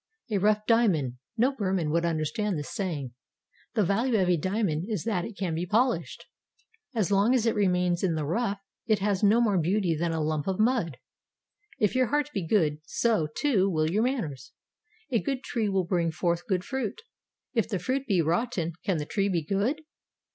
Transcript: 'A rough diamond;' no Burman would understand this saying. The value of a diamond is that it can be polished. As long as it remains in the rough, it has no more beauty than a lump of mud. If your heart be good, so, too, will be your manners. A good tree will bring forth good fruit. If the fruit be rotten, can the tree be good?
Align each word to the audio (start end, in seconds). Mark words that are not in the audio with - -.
'A 0.31 0.39
rough 0.39 0.65
diamond;' 0.65 1.17
no 1.37 1.51
Burman 1.55 1.91
would 1.91 2.05
understand 2.05 2.57
this 2.57 2.73
saying. 2.73 3.13
The 3.75 3.85
value 3.85 4.17
of 4.17 4.29
a 4.31 4.35
diamond 4.35 4.89
is 4.89 5.03
that 5.03 5.25
it 5.25 5.37
can 5.37 5.53
be 5.53 5.67
polished. 5.67 6.25
As 6.95 7.11
long 7.11 7.35
as 7.35 7.45
it 7.45 7.53
remains 7.53 8.01
in 8.01 8.15
the 8.15 8.25
rough, 8.25 8.57
it 8.87 8.97
has 8.97 9.21
no 9.21 9.39
more 9.39 9.59
beauty 9.59 9.95
than 9.95 10.11
a 10.11 10.19
lump 10.19 10.47
of 10.47 10.59
mud. 10.59 10.97
If 11.77 11.93
your 11.93 12.07
heart 12.07 12.31
be 12.33 12.47
good, 12.47 12.81
so, 12.83 13.27
too, 13.37 13.69
will 13.69 13.85
be 13.85 13.93
your 13.93 14.01
manners. 14.01 14.53
A 15.11 15.21
good 15.21 15.43
tree 15.43 15.69
will 15.69 15.85
bring 15.85 16.11
forth 16.11 16.47
good 16.47 16.63
fruit. 16.63 16.99
If 17.53 17.69
the 17.69 17.77
fruit 17.77 18.07
be 18.07 18.23
rotten, 18.23 18.73
can 18.83 18.97
the 18.97 19.05
tree 19.05 19.29
be 19.29 19.43
good? 19.43 19.81